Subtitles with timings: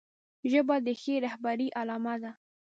[0.51, 2.31] ژبه د ښې رهبرۍ علامه ده